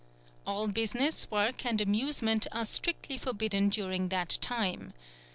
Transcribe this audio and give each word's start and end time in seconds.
All 0.47 0.67
business, 0.67 1.29
work, 1.29 1.63
and 1.63 1.79
amusement 1.79 2.47
are 2.51 2.65
strictly 2.65 3.19
forbidden 3.19 3.69
during 3.69 4.09
that 4.09 4.39
time. 4.41 4.93